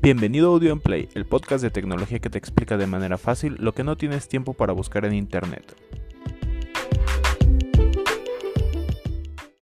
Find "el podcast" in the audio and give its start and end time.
1.14-1.60